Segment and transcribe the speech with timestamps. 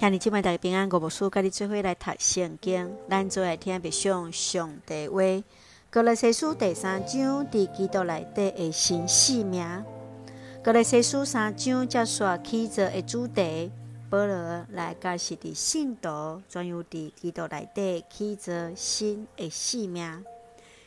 [0.00, 5.20] 向你今晚大家平安，五无事，跟你做伙来读圣经，咱做来听别上上帝话。
[5.90, 9.84] 格罗西书第三章，伫基督内底的新生命。
[10.62, 13.72] 格罗西书三章接续起着的主题，
[14.10, 20.24] 保罗来解释伫信徒，专有伫基督内底起着新的生命。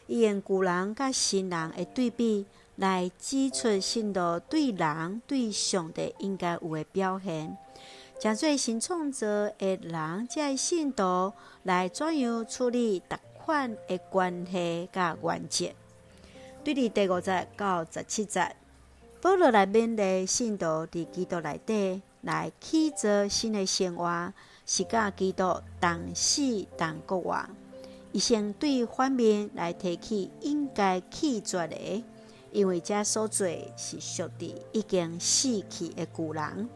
[0.08, 2.46] 伊用旧人甲新人的对比，
[2.76, 7.58] 来指出信徒对人对上帝应该有的表现。
[8.22, 15.72] 将做新创造的人，即信徒来怎样处理逐款的关系甲原则？
[16.64, 18.56] 对伫第五节到十七节，
[19.24, 24.32] 保罗来勉励信徒伫基督内底来起做新的生活，
[24.68, 27.44] 是甲基督同死同国活。
[28.12, 32.04] 伊先对反面来提起应该弃绝的，
[32.52, 36.70] 因为这所做是属于已经死去的旧人。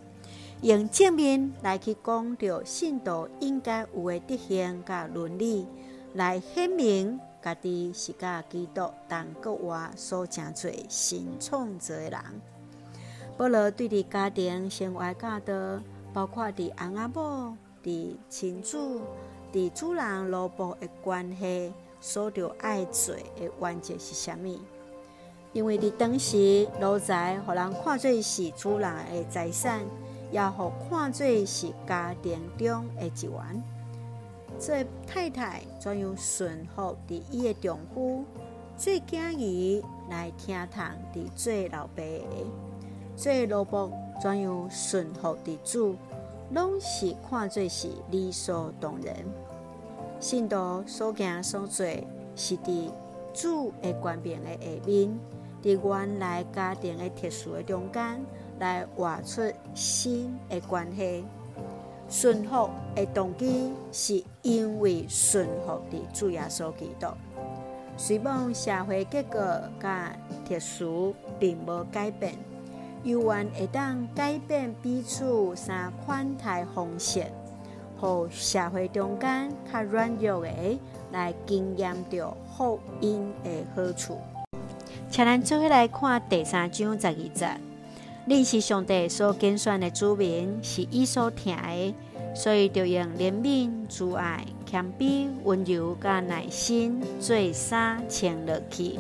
[0.61, 5.67] 用正面来去讲着信徒应该有的德行甲伦理，
[6.13, 12.19] 来显明家己是甲基督同国活所成做新创造的人。
[13.37, 15.53] 保罗对伫家庭生活教导，
[16.13, 19.01] 包括伫翁仔某、伫亲子、
[19.53, 24.57] 伫主人老婆的关系，所着爱做的原则是啥物？
[25.53, 29.81] 因为伫当时奴才互人看做是主人的财产。
[30.31, 33.63] 也互看做是家庭中的一员。
[34.57, 38.23] 做太太怎样顺服伫伊的丈夫？
[38.77, 42.45] 做囝儿来听从伫做老爸的。
[43.15, 45.95] 做老婆怎样顺服伫主？
[46.51, 49.15] 拢是看做是理所当然。
[50.19, 51.85] 信徒所行所做，
[52.35, 52.91] 是伫
[53.33, 55.19] 主的权柄的下面，
[55.61, 58.25] 伫原来家庭的特殊的中间。
[58.59, 59.41] 来画出
[59.73, 61.25] 新的关系，
[62.09, 67.07] 顺服的动机是因为顺服的主耶稣基督。
[67.97, 69.39] 虽望社会结构
[69.81, 70.15] 甲
[70.47, 72.33] 特殊并无改变，
[73.03, 77.25] 犹原会当改变彼此三款待方式，
[77.99, 80.79] 互社会中间较软弱的
[81.11, 84.17] 来经验到福音的好处。
[85.09, 87.74] 请咱做伙来看第三章十二节。
[88.27, 91.93] 你是上帝所拣选的子民，是伊所疼的，
[92.33, 98.97] 所以就用怜悯、慈爱、谦卑、温柔、甲耐心做衫穿落去。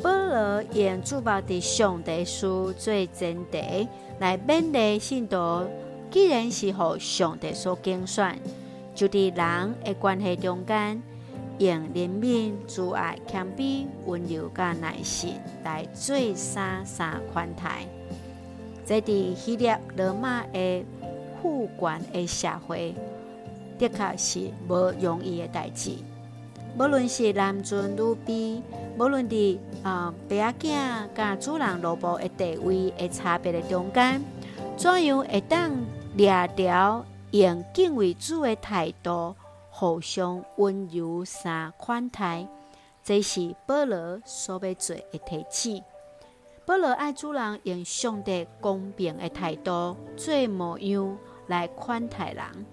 [0.00, 3.88] 保罗用注目伫上帝书做前提
[4.20, 5.66] 来勉励信徒，
[6.08, 8.38] 既然是互上帝所拣选，
[8.94, 11.02] 就伫人的关系中间，
[11.58, 15.34] 用怜悯、慈爱、谦卑、温柔、甲耐心
[15.64, 17.86] 来做三三款待。
[18.84, 20.84] 在伫希腊罗马的
[21.40, 22.94] 富权的社会，
[23.78, 25.92] 的确是无容易的代志。
[26.78, 28.60] 无论是男尊女卑，
[28.98, 34.22] 无论伫啊爸仔甲主人奴仆的地位的差别的中间，
[34.76, 35.70] 怎样会当
[36.16, 39.34] 掠条用敬畏主的态度，
[39.78, 42.48] 互相温柔三款待，
[43.04, 45.82] 这是保罗所要做的提醒。
[46.64, 52.64] 保罗爱主人用上帝公平的态度做模样来款待人，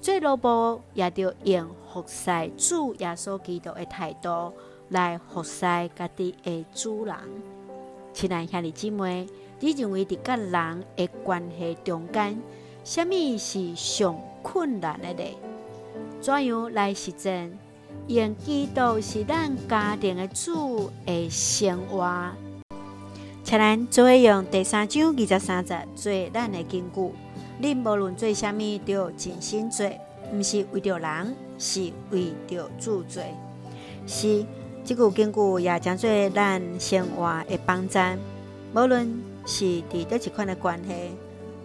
[0.00, 4.52] 做奴仆也着用服侍主耶稣基督的态度
[4.90, 5.62] 来服侍
[5.96, 7.16] 家己的主人。
[8.12, 9.26] 亲爱兄弟姊妹，
[9.58, 12.40] 你认为伫甲人的关系中间，
[12.84, 15.24] 什么是上困难的呢？
[16.20, 17.50] 怎样来实践？
[18.08, 22.30] 用基督是咱家庭的主的生活。
[23.42, 27.12] 请咱做伙用第三章二十三节做咱的根据。
[27.62, 29.90] 恁无论做啥物，都要尽心做，
[30.32, 33.22] 毋是为着人，是为着主做。
[34.06, 34.44] 是，
[34.84, 38.18] 即句根据也将做咱生活的帮站。
[38.74, 40.92] 无论是伫叨一款的关系，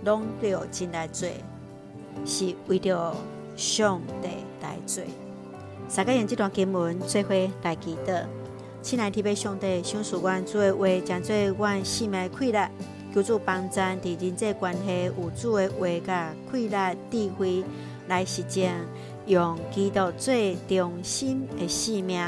[0.05, 1.27] 拢都要尽来做，
[2.25, 3.15] 是为着
[3.55, 4.27] 上帝
[4.65, 5.03] 来做。
[5.95, 7.29] 大家用这段经文做伙
[7.61, 8.23] 来祈祷。
[8.81, 12.69] 亲爱的天父上帝，想使阮主的话，将做阮生命的快乐，
[13.13, 17.63] 求主帮助伫人际关系有主的话甲快乐智慧
[18.07, 18.75] 来实践，
[19.25, 20.33] 用基督做
[20.67, 22.23] 中心的生命，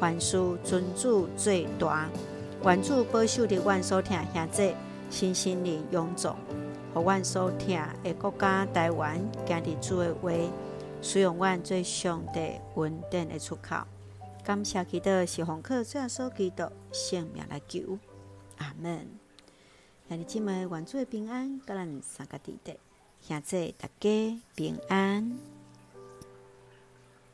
[0.00, 2.08] 凡事尊主最大。
[2.64, 4.74] 愿主保守伫阮所听兄弟，
[5.10, 6.30] 心心灵永驻，
[6.94, 10.30] 互阮所听的国家台湾，行伫主的话，
[11.00, 13.76] 使用阮最上帝稳定的出口。
[14.44, 17.98] 感谢祈祷是奉靠主耶稣基督性命来求，
[18.56, 19.06] 阿门。
[20.08, 22.78] 兄弟姊妹，愿主的平安，甲咱三个弟弟。
[23.20, 25.57] 现在大家平安。